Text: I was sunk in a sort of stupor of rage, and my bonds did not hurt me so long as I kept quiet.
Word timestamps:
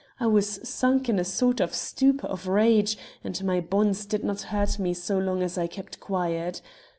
I 0.19 0.25
was 0.25 0.67
sunk 0.67 1.09
in 1.09 1.19
a 1.19 1.23
sort 1.23 1.59
of 1.59 1.75
stupor 1.75 2.25
of 2.25 2.47
rage, 2.47 2.97
and 3.23 3.43
my 3.45 3.59
bonds 3.61 4.07
did 4.07 4.23
not 4.23 4.41
hurt 4.49 4.79
me 4.79 4.95
so 4.95 5.19
long 5.19 5.43
as 5.43 5.59
I 5.59 5.67
kept 5.67 5.99
quiet. 5.99 6.59